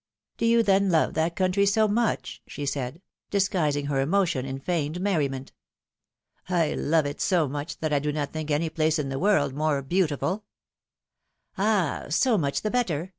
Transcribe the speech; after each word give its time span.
^^Do 0.39 0.47
you 0.49 0.63
then 0.63 0.89
love 0.89 1.13
that 1.13 1.35
country 1.35 1.63
so 1.67 1.87
much 1.87 2.41
she 2.47 2.65
said, 2.65 3.03
disguising 3.29 3.85
her 3.85 4.01
emotion 4.01 4.47
in 4.47 4.57
feigned 4.59 4.99
merriment. 4.99 5.51
I 6.49 6.73
love 6.73 7.05
it 7.05 7.21
so 7.21 7.47
much, 7.47 7.77
that 7.81 7.93
I 7.93 7.99
do 7.99 8.11
not 8.11 8.33
think 8.33 8.49
any 8.49 8.71
place 8.71 8.97
in 8.97 9.09
the 9.09 9.19
world 9.19 9.53
more 9.53 9.79
beautiful! 9.83 10.43
^^Ah! 11.55 12.11
so 12.11 12.35
much 12.35 12.63
the 12.63 12.71
better 12.71 13.09